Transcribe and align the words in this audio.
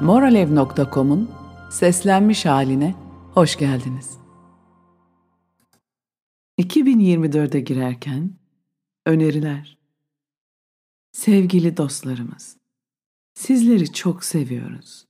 Moralev.com'un 0.00 1.30
seslenmiş 1.70 2.46
haline 2.46 2.94
hoş 3.34 3.58
geldiniz. 3.58 4.18
2024'e 6.58 7.60
girerken 7.60 8.30
öneriler. 9.06 9.78
Sevgili 11.12 11.76
dostlarımız, 11.76 12.56
sizleri 13.34 13.92
çok 13.92 14.24
seviyoruz. 14.24 15.06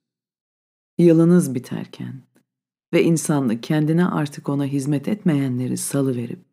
Yılınız 0.99 1.55
biterken 1.55 2.23
ve 2.93 3.03
insanlık 3.03 3.63
kendine 3.63 4.07
artık 4.07 4.49
ona 4.49 4.65
hizmet 4.65 5.09
etmeyenleri 5.09 5.77
salıverip 5.77 6.45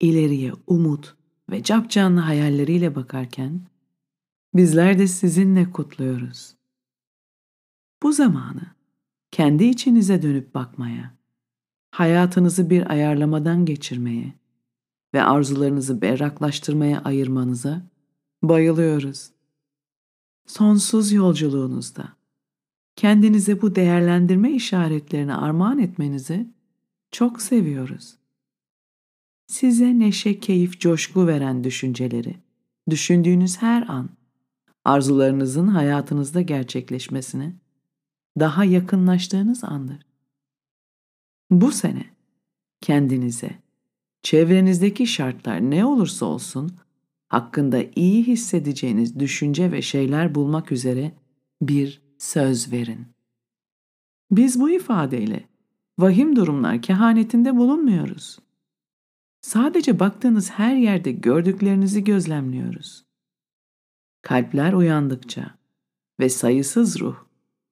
ileriye 0.00 0.52
umut 0.66 1.16
ve 1.50 1.62
capcanlı 1.62 2.20
hayalleriyle 2.20 2.94
bakarken 2.94 3.60
bizler 4.54 4.98
de 4.98 5.06
sizinle 5.06 5.70
kutluyoruz. 5.70 6.56
Bu 8.02 8.12
zamanı 8.12 8.62
kendi 9.30 9.64
içinize 9.64 10.22
dönüp 10.22 10.54
bakmaya, 10.54 11.14
hayatınızı 11.90 12.70
bir 12.70 12.90
ayarlamadan 12.90 13.64
geçirmeye 13.64 14.34
ve 15.14 15.22
arzularınızı 15.22 16.02
berraklaştırmaya 16.02 17.02
ayırmanıza 17.02 17.82
bayılıyoruz. 18.42 19.30
Sonsuz 20.46 21.12
yolculuğunuzda 21.12 22.08
kendinize 22.96 23.62
bu 23.62 23.74
değerlendirme 23.74 24.52
işaretlerini 24.52 25.34
armağan 25.34 25.78
etmenizi 25.78 26.46
çok 27.10 27.42
seviyoruz. 27.42 28.16
Size 29.46 29.98
neşe, 29.98 30.40
keyif, 30.40 30.80
coşku 30.80 31.26
veren 31.26 31.64
düşünceleri, 31.64 32.36
düşündüğünüz 32.90 33.62
her 33.62 33.88
an, 33.88 34.08
arzularınızın 34.84 35.68
hayatınızda 35.68 36.40
gerçekleşmesini 36.40 37.54
daha 38.38 38.64
yakınlaştığınız 38.64 39.64
andır. 39.64 40.06
Bu 41.50 41.72
sene 41.72 42.04
kendinize, 42.80 43.50
çevrenizdeki 44.22 45.06
şartlar 45.06 45.60
ne 45.60 45.84
olursa 45.84 46.26
olsun 46.26 46.72
hakkında 47.28 47.82
iyi 47.96 48.26
hissedeceğiniz 48.26 49.20
düşünce 49.20 49.72
ve 49.72 49.82
şeyler 49.82 50.34
bulmak 50.34 50.72
üzere 50.72 51.12
bir 51.62 52.02
söz 52.18 52.72
verin. 52.72 53.06
Biz 54.30 54.60
bu 54.60 54.70
ifadeyle 54.70 55.44
vahim 55.98 56.36
durumlar 56.36 56.82
kehanetinde 56.82 57.56
bulunmuyoruz. 57.56 58.38
Sadece 59.40 60.00
baktığınız 60.00 60.50
her 60.50 60.76
yerde 60.76 61.12
gördüklerinizi 61.12 62.04
gözlemliyoruz. 62.04 63.04
Kalpler 64.22 64.72
uyandıkça 64.72 65.58
ve 66.20 66.28
sayısız 66.28 67.00
ruh 67.00 67.25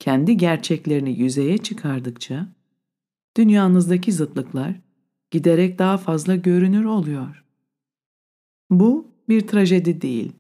kendi 0.05 0.37
gerçeklerini 0.37 1.19
yüzeye 1.19 1.59
çıkardıkça 1.59 2.49
dünyanızdaki 3.37 4.13
zıtlıklar 4.13 4.81
giderek 5.31 5.79
daha 5.79 5.99
fazla 5.99 6.37
görünür 6.37 6.85
oluyor. 6.85 7.45
Bu 8.71 9.07
bir 9.29 9.47
trajedi 9.47 10.01
değil, 10.01 10.33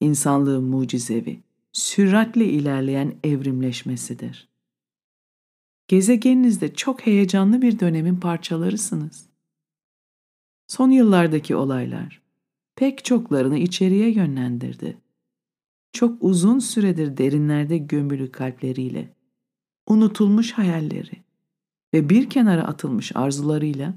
insanlığın 0.00 0.64
mucizevi, 0.64 1.40
süratle 1.72 2.44
ilerleyen 2.44 3.14
evrimleşmesidir. 3.24 4.48
Gezegeninizde 5.88 6.74
çok 6.74 7.06
heyecanlı 7.06 7.62
bir 7.62 7.80
dönemin 7.80 8.16
parçalarısınız. 8.16 9.28
Son 10.66 10.90
yıllardaki 10.90 11.56
olaylar 11.56 12.22
pek 12.76 13.04
çoklarını 13.04 13.58
içeriye 13.58 14.12
yönlendirdi 14.12 14.96
çok 15.92 16.16
uzun 16.20 16.58
süredir 16.58 17.16
derinlerde 17.16 17.78
gömülü 17.78 18.32
kalpleriyle, 18.32 19.14
unutulmuş 19.86 20.52
hayalleri 20.52 21.22
ve 21.94 22.08
bir 22.08 22.30
kenara 22.30 22.62
atılmış 22.62 23.16
arzularıyla 23.16 23.94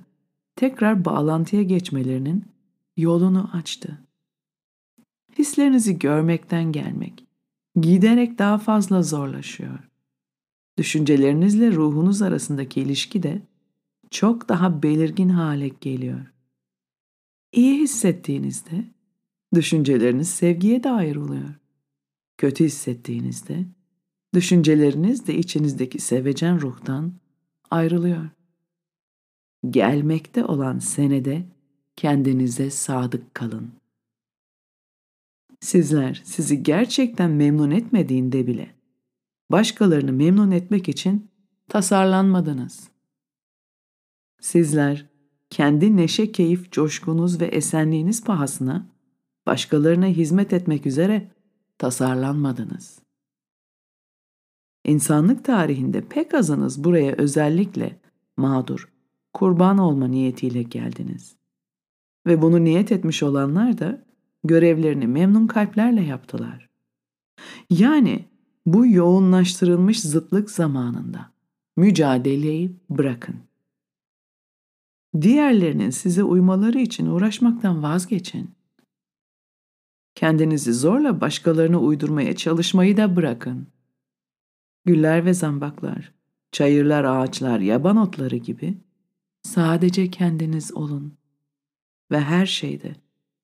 tekrar 0.55 1.05
bağlantıya 1.05 1.63
geçmelerinin 1.63 2.45
yolunu 2.97 3.49
açtı. 3.53 3.99
Hislerinizi 5.39 5.99
görmekten 5.99 6.71
gelmek 6.71 7.25
giderek 7.81 8.39
daha 8.39 8.57
fazla 8.57 9.03
zorlaşıyor. 9.03 9.79
Düşüncelerinizle 10.77 11.71
ruhunuz 11.71 12.21
arasındaki 12.21 12.81
ilişki 12.81 13.23
de 13.23 13.41
çok 14.11 14.49
daha 14.49 14.83
belirgin 14.83 15.29
hale 15.29 15.67
geliyor. 15.67 16.33
İyi 17.51 17.79
hissettiğinizde 17.79 18.85
düşünceleriniz 19.53 20.29
sevgiye 20.29 20.83
dair 20.83 21.15
oluyor. 21.15 21.53
Kötü 22.37 22.65
hissettiğinizde 22.65 23.65
düşünceleriniz 24.33 25.27
de 25.27 25.37
içinizdeki 25.37 25.99
sevecen 25.99 26.61
ruhtan 26.61 27.13
ayrılıyor. 27.71 28.29
Gelmekte 29.69 30.45
olan 30.45 30.79
senede 30.79 31.45
kendinize 31.95 32.69
sadık 32.69 33.35
kalın. 33.35 33.71
Sizler 35.59 36.21
sizi 36.25 36.63
gerçekten 36.63 37.31
memnun 37.31 37.71
etmediğinde 37.71 38.47
bile 38.47 38.75
başkalarını 39.51 40.13
memnun 40.13 40.51
etmek 40.51 40.89
için 40.89 41.31
tasarlanmadınız. 41.69 42.89
Sizler 44.41 45.05
kendi 45.49 45.97
neşe, 45.97 46.31
keyif, 46.31 46.71
coşkunuz 46.71 47.41
ve 47.41 47.45
esenliğiniz 47.45 48.23
pahasına 48.23 48.87
başkalarına 49.45 50.05
hizmet 50.05 50.53
etmek 50.53 50.85
üzere 50.85 51.34
tasarlanmadınız. 51.77 52.99
İnsanlık 54.85 55.45
tarihinde 55.45 56.01
pek 56.01 56.33
azınız 56.33 56.83
buraya 56.83 57.11
özellikle 57.11 57.99
mağdur, 58.37 58.91
kurban 59.33 59.77
olma 59.77 60.07
niyetiyle 60.07 60.63
geldiniz. 60.63 61.35
Ve 62.27 62.41
bunu 62.41 62.63
niyet 62.63 62.91
etmiş 62.91 63.23
olanlar 63.23 63.77
da 63.77 64.05
görevlerini 64.43 65.07
memnun 65.07 65.47
kalplerle 65.47 66.01
yaptılar. 66.01 66.69
Yani 67.69 68.25
bu 68.65 68.87
yoğunlaştırılmış 68.87 70.01
zıtlık 70.01 70.51
zamanında 70.51 71.31
mücadeleyi 71.77 72.75
bırakın. 72.89 73.35
Diğerlerinin 75.21 75.89
size 75.89 76.23
uymaları 76.23 76.79
için 76.79 77.05
uğraşmaktan 77.07 77.83
vazgeçin. 77.83 78.54
Kendinizi 80.15 80.73
zorla 80.73 81.21
başkalarını 81.21 81.79
uydurmaya 81.79 82.35
çalışmayı 82.35 82.97
da 82.97 83.15
bırakın. 83.15 83.67
Güller 84.85 85.25
ve 85.25 85.33
zambaklar, 85.33 86.13
çayırlar, 86.51 87.03
ağaçlar, 87.03 87.59
yaban 87.59 87.97
otları 87.97 88.35
gibi 88.35 88.77
sadece 89.43 90.11
kendiniz 90.11 90.73
olun. 90.73 91.17
Ve 92.11 92.19
her 92.19 92.45
şeyde, 92.45 92.95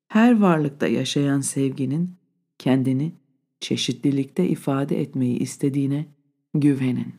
her 0.08 0.40
varlıkta 0.40 0.88
yaşayan 0.88 1.42
sevginin 1.42 2.16
kendini 2.58 3.12
çeşitlilikte 3.60 4.48
ifade 4.48 5.02
etmeyi 5.02 5.40
istediğine 5.40 6.06
güvenin. 6.54 7.16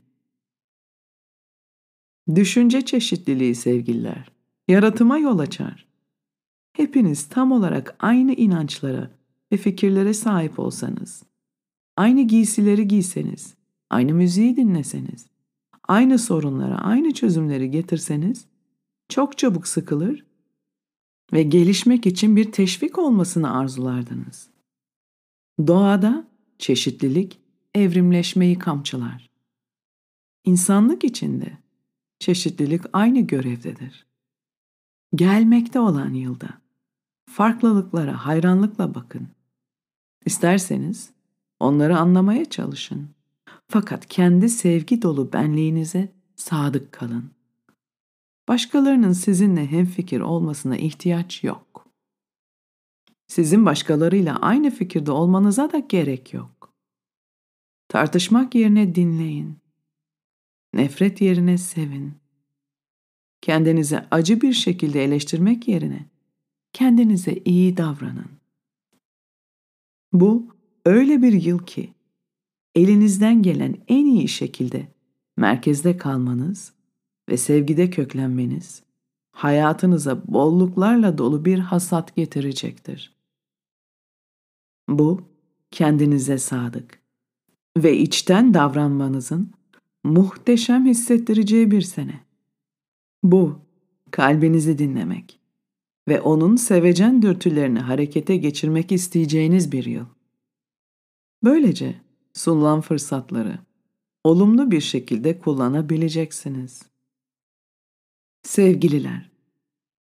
Düşünce 2.34 2.84
çeşitliliği 2.84 3.54
sevgililer, 3.54 4.32
yaratıma 4.68 5.18
yol 5.18 5.38
açar. 5.38 5.86
Hepiniz 6.72 7.28
tam 7.28 7.52
olarak 7.52 7.96
aynı 7.98 8.32
inançlara, 8.32 9.10
ve 9.52 9.56
fikirlere 9.56 10.14
sahip 10.14 10.58
olsanız, 10.58 11.22
aynı 11.96 12.22
giysileri 12.22 12.88
giyseniz, 12.88 13.54
aynı 13.90 14.14
müziği 14.14 14.56
dinleseniz, 14.56 15.26
aynı 15.88 16.18
sorunlara, 16.18 16.78
aynı 16.78 17.14
çözümleri 17.14 17.70
getirseniz 17.70 18.44
çok 19.08 19.38
çabuk 19.38 19.66
sıkılır 19.66 20.24
ve 21.32 21.42
gelişmek 21.42 22.06
için 22.06 22.36
bir 22.36 22.52
teşvik 22.52 22.98
olmasını 22.98 23.56
arzulardınız. 23.56 24.48
Doğada 25.66 26.28
çeşitlilik 26.58 27.38
evrimleşmeyi 27.74 28.58
kamçılar. 28.58 29.30
İnsanlık 30.44 31.04
içinde 31.04 31.58
çeşitlilik 32.18 32.82
aynı 32.92 33.20
görevdedir. 33.20 34.06
Gelmekte 35.14 35.80
olan 35.80 36.14
yılda 36.14 36.48
farklılıklara 37.30 38.26
hayranlıkla 38.26 38.94
bakın. 38.94 39.28
İsterseniz 40.26 41.10
onları 41.60 41.98
anlamaya 41.98 42.44
çalışın. 42.44 43.08
Fakat 43.68 44.06
kendi 44.06 44.48
sevgi 44.48 45.02
dolu 45.02 45.32
benliğinize 45.32 46.12
sadık 46.36 46.92
kalın. 46.92 47.30
Başkalarının 48.48 49.12
sizinle 49.12 49.66
hemfikir 49.70 50.20
olmasına 50.20 50.76
ihtiyaç 50.76 51.44
yok. 51.44 51.86
Sizin 53.26 53.66
başkalarıyla 53.66 54.36
aynı 54.36 54.70
fikirde 54.70 55.10
olmanıza 55.10 55.72
da 55.72 55.78
gerek 55.78 56.34
yok. 56.34 56.72
Tartışmak 57.88 58.54
yerine 58.54 58.94
dinleyin. 58.94 59.56
Nefret 60.74 61.20
yerine 61.20 61.58
sevin. 61.58 62.14
Kendinizi 63.40 64.00
acı 64.10 64.40
bir 64.40 64.52
şekilde 64.52 65.04
eleştirmek 65.04 65.68
yerine 65.68 66.06
kendinize 66.72 67.32
iyi 67.44 67.76
davranın. 67.76 68.31
Bu 70.12 70.46
öyle 70.86 71.22
bir 71.22 71.32
yıl 71.32 71.58
ki 71.58 71.92
elinizden 72.74 73.42
gelen 73.42 73.76
en 73.88 74.06
iyi 74.06 74.28
şekilde 74.28 74.88
merkezde 75.36 75.96
kalmanız 75.96 76.72
ve 77.28 77.36
sevgide 77.36 77.90
köklenmeniz 77.90 78.82
hayatınıza 79.32 80.22
bolluklarla 80.28 81.18
dolu 81.18 81.44
bir 81.44 81.58
hasat 81.58 82.16
getirecektir. 82.16 83.16
Bu 84.88 85.22
kendinize 85.70 86.38
sadık 86.38 87.02
ve 87.76 87.98
içten 87.98 88.54
davranmanızın 88.54 89.50
muhteşem 90.04 90.86
hissettireceği 90.86 91.70
bir 91.70 91.82
sene. 91.82 92.20
Bu 93.22 93.58
kalbinizi 94.10 94.78
dinlemek 94.78 95.41
ve 96.08 96.20
onun 96.20 96.56
sevecen 96.56 97.22
dürtülerini 97.22 97.78
harekete 97.78 98.36
geçirmek 98.36 98.92
isteyeceğiniz 98.92 99.72
bir 99.72 99.84
yıl. 99.84 100.06
Böylece 101.44 101.94
sunulan 102.32 102.80
fırsatları 102.80 103.58
olumlu 104.24 104.70
bir 104.70 104.80
şekilde 104.80 105.38
kullanabileceksiniz. 105.38 106.82
Sevgililer, 108.42 109.30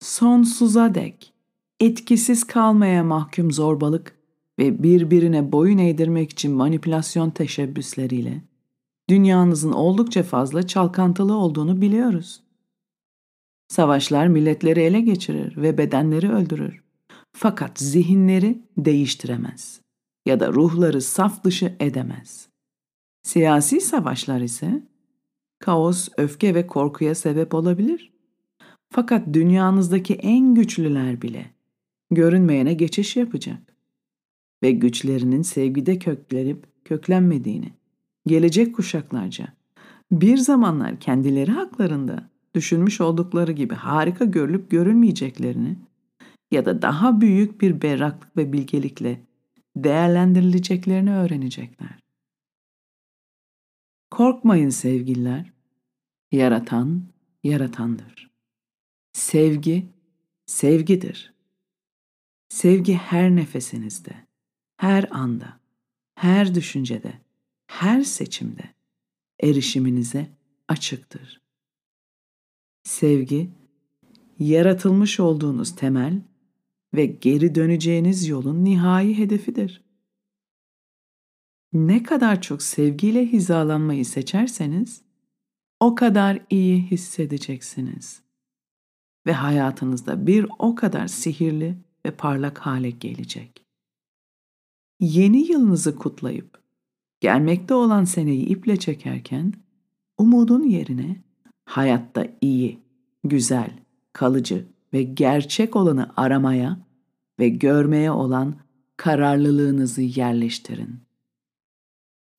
sonsuza 0.00 0.94
dek 0.94 1.32
etkisiz 1.80 2.44
kalmaya 2.44 3.04
mahkum 3.04 3.52
zorbalık 3.52 4.18
ve 4.58 4.82
birbirine 4.82 5.52
boyun 5.52 5.78
eğdirmek 5.78 6.30
için 6.30 6.52
manipülasyon 6.52 7.30
teşebbüsleriyle 7.30 8.42
dünyanızın 9.08 9.72
oldukça 9.72 10.22
fazla 10.22 10.66
çalkantılı 10.66 11.36
olduğunu 11.36 11.80
biliyoruz. 11.80 12.40
Savaşlar 13.68 14.26
milletleri 14.26 14.80
ele 14.80 15.00
geçirir 15.00 15.56
ve 15.56 15.78
bedenleri 15.78 16.32
öldürür. 16.32 16.84
Fakat 17.32 17.78
zihinleri 17.78 18.62
değiştiremez 18.78 19.80
ya 20.26 20.40
da 20.40 20.52
ruhları 20.52 21.00
saf 21.00 21.44
dışı 21.44 21.76
edemez. 21.80 22.48
Siyasi 23.22 23.80
savaşlar 23.80 24.40
ise 24.40 24.82
kaos, 25.58 26.08
öfke 26.16 26.54
ve 26.54 26.66
korkuya 26.66 27.14
sebep 27.14 27.54
olabilir. 27.54 28.12
Fakat 28.90 29.26
dünyanızdaki 29.32 30.14
en 30.14 30.54
güçlüler 30.54 31.22
bile 31.22 31.50
görünmeyene 32.10 32.74
geçiş 32.74 33.16
yapacak 33.16 33.76
ve 34.62 34.70
güçlerinin 34.70 35.42
sevgide 35.42 35.98
köklenip 35.98 36.66
köklenmediğini 36.84 37.72
gelecek 38.26 38.74
kuşaklarca 38.74 39.48
bir 40.12 40.36
zamanlar 40.36 41.00
kendileri 41.00 41.50
haklarında 41.50 42.30
düşünmüş 42.54 43.00
oldukları 43.00 43.52
gibi 43.52 43.74
harika 43.74 44.24
görülüp 44.24 44.70
görülmeyeceklerini 44.70 45.78
ya 46.50 46.66
da 46.66 46.82
daha 46.82 47.20
büyük 47.20 47.60
bir 47.60 47.82
berraklık 47.82 48.36
ve 48.36 48.52
bilgelikle 48.52 49.20
değerlendirileceklerini 49.76 51.16
öğrenecekler. 51.16 51.98
Korkmayın 54.10 54.68
sevgililer. 54.68 55.52
Yaratan, 56.32 57.02
yaratandır. 57.44 58.30
Sevgi, 59.12 59.88
sevgidir. 60.46 61.34
Sevgi 62.48 62.94
her 62.94 63.36
nefesinizde, 63.36 64.26
her 64.76 65.08
anda, 65.10 65.60
her 66.14 66.54
düşüncede, 66.54 67.20
her 67.66 68.02
seçimde 68.02 68.74
erişiminize 69.40 70.30
açıktır. 70.68 71.43
Sevgi, 72.84 73.50
yaratılmış 74.38 75.20
olduğunuz 75.20 75.76
temel 75.76 76.22
ve 76.94 77.06
geri 77.06 77.54
döneceğiniz 77.54 78.28
yolun 78.28 78.64
nihai 78.64 79.18
hedefidir. 79.18 79.84
Ne 81.72 82.02
kadar 82.02 82.40
çok 82.42 82.62
sevgiyle 82.62 83.26
hizalanmayı 83.26 84.04
seçerseniz, 84.04 85.02
o 85.80 85.94
kadar 85.94 86.38
iyi 86.50 86.82
hissedeceksiniz. 86.82 88.22
Ve 89.26 89.32
hayatınızda 89.32 90.26
bir 90.26 90.46
o 90.58 90.74
kadar 90.74 91.06
sihirli 91.08 91.78
ve 92.06 92.10
parlak 92.10 92.58
hale 92.58 92.90
gelecek. 92.90 93.64
Yeni 95.00 95.52
yılınızı 95.52 95.96
kutlayıp, 95.96 96.62
gelmekte 97.20 97.74
olan 97.74 98.04
seneyi 98.04 98.46
iple 98.46 98.76
çekerken, 98.76 99.52
umudun 100.18 100.62
yerine 100.62 101.23
hayatta 101.64 102.26
iyi, 102.40 102.78
güzel, 103.24 103.70
kalıcı 104.12 104.66
ve 104.92 105.02
gerçek 105.02 105.76
olanı 105.76 106.12
aramaya 106.16 106.78
ve 107.38 107.48
görmeye 107.48 108.10
olan 108.10 108.56
kararlılığınızı 108.96 110.02
yerleştirin. 110.02 111.00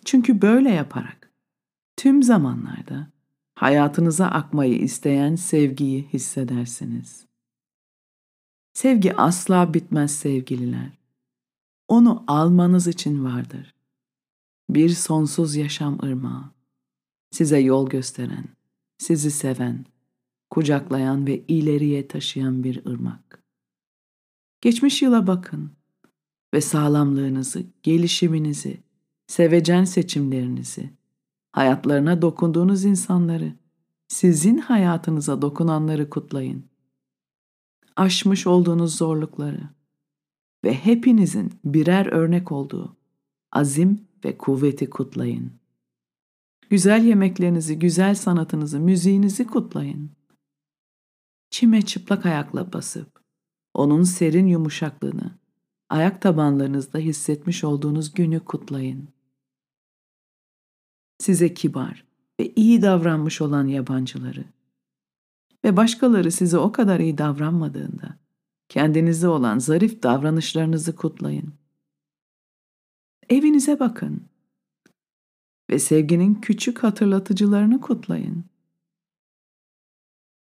Çünkü 0.06 0.42
böyle 0.42 0.70
yaparak 0.70 1.32
tüm 1.98 2.24
zamanlarda 2.24 3.08
hayatınıza 3.56 4.28
akmayı 4.28 4.80
isteyen 4.80 5.36
sevgiyi 5.36 6.04
hissedersiniz. 6.14 7.26
Sevgi 8.74 9.16
asla 9.16 9.74
bitmez 9.74 10.16
sevgililer. 10.16 10.92
Onu 11.88 12.24
almanız 12.28 12.88
için 12.88 13.26
vardır. 13.26 13.76
Bir 14.70 14.90
sonsuz 14.90 15.56
yaşam 15.56 16.00
ırmağı. 16.04 16.52
Size 17.32 17.60
yol 17.60 17.90
gösteren, 17.90 18.46
sizi 18.98 19.32
seven, 19.32 19.86
kucaklayan 20.50 21.28
ve 21.28 21.44
ileriye 21.48 22.08
taşıyan 22.08 22.64
bir 22.64 22.86
ırmak. 22.86 23.44
Geçmiş 24.62 25.02
yıla 25.02 25.28
bakın 25.28 25.72
ve 26.54 26.62
sağlamlığınızı, 26.62 27.64
gelişiminizi, 27.84 28.84
sevecen 29.28 29.84
seçimlerinizi, 29.84 30.90
hayatlarına 31.52 32.22
dokunduğunuz 32.22 32.86
insanları, 32.86 33.54
sizin 34.08 34.58
hayatınıza 34.58 35.42
dokunanları 35.42 36.10
kutlayın. 36.10 36.64
Aşmış 37.96 38.48
olduğunuz 38.48 38.96
zorlukları 38.96 39.70
ve 40.64 40.74
hepinizin 40.74 41.54
birer 41.66 42.06
örnek 42.06 42.52
olduğu 42.52 42.96
azim 43.52 44.02
ve 44.26 44.38
kuvveti 44.38 44.90
kutlayın. 44.90 45.52
Güzel 46.70 47.04
yemeklerinizi, 47.04 47.80
güzel 47.80 48.16
sanatınızı, 48.16 48.80
müziğinizi 48.80 49.48
kutlayın. 49.48 50.12
Çime 51.50 51.82
çıplak 51.82 52.26
ayakla 52.26 52.74
basıp, 52.74 53.20
onun 53.74 54.04
serin 54.04 54.48
yumuşaklığını, 54.48 55.32
ayak 55.90 56.22
tabanlarınızda 56.22 56.98
hissetmiş 56.98 57.64
olduğunuz 57.64 58.14
günü 58.14 58.40
kutlayın. 58.40 59.08
Size 61.20 61.54
kibar 61.54 62.06
ve 62.40 62.54
iyi 62.56 62.82
davranmış 62.82 63.42
olan 63.42 63.68
yabancıları 63.68 64.46
ve 65.66 65.78
başkaları 65.78 66.32
size 66.32 66.58
o 66.58 66.72
kadar 66.72 67.00
iyi 67.00 67.18
davranmadığında, 67.18 68.18
kendinize 68.70 69.28
olan 69.28 69.60
zarif 69.60 70.04
davranışlarınızı 70.04 70.96
kutlayın. 70.96 71.54
Evinize 73.30 73.80
bakın 73.80 74.22
ve 75.70 75.80
sevginin 75.80 76.36
küçük 76.36 76.84
hatırlatıcılarını 76.84 77.82
kutlayın. 77.82 78.46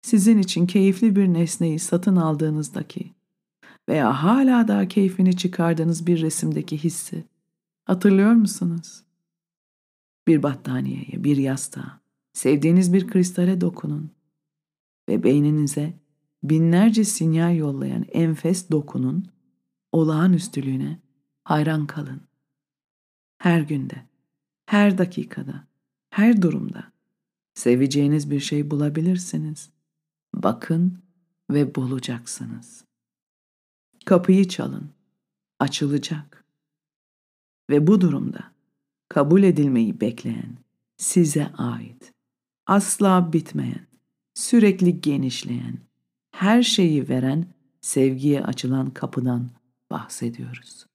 Sizin 0.01 0.38
için 0.38 0.67
keyifli 0.67 1.15
bir 1.15 1.27
nesneyi 1.27 1.79
satın 1.79 2.15
aldığınızdaki 2.15 3.13
veya 3.89 4.24
hala 4.24 4.67
daha 4.67 4.88
keyfini 4.88 5.38
çıkardığınız 5.38 6.07
bir 6.07 6.22
resimdeki 6.22 6.77
hissi 6.77 7.25
hatırlıyor 7.86 8.31
musunuz? 8.31 9.03
Bir 10.27 10.43
battaniyeye, 10.43 11.24
bir 11.24 11.38
yastığa, 11.38 12.00
sevdiğiniz 12.34 12.93
bir 12.93 13.07
kristale 13.07 13.62
dokunun 13.62 14.12
ve 15.10 15.24
beyninize 15.24 15.93
binlerce 16.43 17.03
sinyal 17.03 17.55
yollayan 17.55 18.05
enfes 18.12 18.72
dokunun 18.72 19.25
olağanüstülüğüne 19.91 21.00
hayran 21.43 21.88
kalın. 21.88 22.22
Her 23.38 23.62
günde 23.62 24.05
her 24.65 24.98
dakikada, 24.98 25.67
her 26.10 26.41
durumda 26.41 26.91
seveceğiniz 27.53 28.31
bir 28.31 28.39
şey 28.39 28.72
bulabilirsiniz. 28.72 29.69
Bakın 30.36 31.00
ve 31.50 31.75
bulacaksınız. 31.75 32.86
Kapıyı 34.05 34.48
çalın, 34.48 34.89
açılacak. 35.60 36.45
Ve 37.69 37.88
bu 37.88 38.01
durumda 38.01 38.51
kabul 39.10 39.43
edilmeyi 39.43 40.01
bekleyen, 40.01 40.57
size 40.98 41.48
ait, 41.48 42.13
asla 42.67 43.34
bitmeyen, 43.34 43.88
sürekli 44.34 45.01
genişleyen, 45.01 45.77
her 46.31 46.63
şeyi 46.63 47.10
veren 47.10 47.45
sevgiye 47.81 48.43
açılan 48.43 48.89
kapıdan 48.89 49.50
bahsediyoruz. 49.91 50.86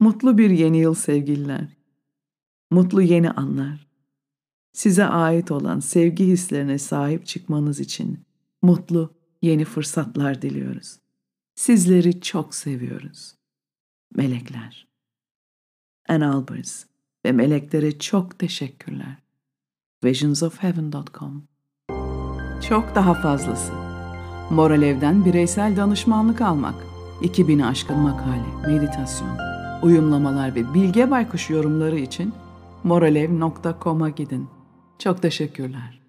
Mutlu 0.00 0.38
bir 0.38 0.50
yeni 0.50 0.78
yıl 0.78 0.94
sevgililer 0.94 1.79
mutlu 2.70 3.02
yeni 3.02 3.30
anlar. 3.30 3.86
Size 4.72 5.04
ait 5.04 5.50
olan 5.50 5.80
sevgi 5.80 6.26
hislerine 6.26 6.78
sahip 6.78 7.26
çıkmanız 7.26 7.80
için 7.80 8.18
mutlu 8.62 9.14
yeni 9.42 9.64
fırsatlar 9.64 10.42
diliyoruz. 10.42 10.98
Sizleri 11.54 12.20
çok 12.20 12.54
seviyoruz. 12.54 13.34
Melekler. 14.14 14.88
Ann 16.08 16.20
Albers 16.20 16.84
ve 17.24 17.32
meleklere 17.32 17.98
çok 17.98 18.38
teşekkürler. 18.38 19.16
visionsofheaven.com 20.04 21.48
Çok 22.68 22.94
daha 22.94 23.14
fazlası. 23.14 23.72
Moralev'den 24.50 25.24
bireysel 25.24 25.76
danışmanlık 25.76 26.40
almak, 26.40 26.74
2000'i 27.20 27.64
aşkın 27.64 27.98
makale, 27.98 28.66
meditasyon, 28.66 29.38
uyumlamalar 29.82 30.54
ve 30.54 30.74
Bilge 30.74 31.10
Baykuş 31.10 31.50
yorumları 31.50 31.98
için 31.98 32.34
moralev.com'a 32.84 34.08
gidin. 34.08 34.48
Çok 34.98 35.22
teşekkürler. 35.22 35.99